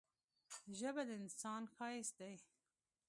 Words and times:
ژبه 0.77 1.03
د 1.07 1.09
انسان 1.21 1.61
ښايست 1.73 2.13
دی. 2.19 2.35